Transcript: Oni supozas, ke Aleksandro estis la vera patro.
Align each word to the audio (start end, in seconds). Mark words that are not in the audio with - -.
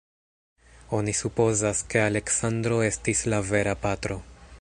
Oni 0.99 1.13
supozas, 1.19 1.83
ke 1.93 2.01
Aleksandro 2.05 2.81
estis 2.87 3.25
la 3.35 3.43
vera 3.51 3.77
patro. 3.85 4.19